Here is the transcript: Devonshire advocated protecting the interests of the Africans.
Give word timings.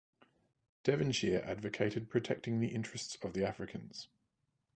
Devonshire 0.83 1.43
advocated 1.45 2.09
protecting 2.09 2.59
the 2.59 2.69
interests 2.73 3.19
of 3.21 3.33
the 3.33 3.45
Africans. 3.45 4.07